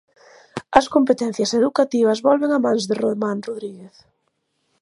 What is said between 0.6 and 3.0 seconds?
As competencias educativas volven a mans de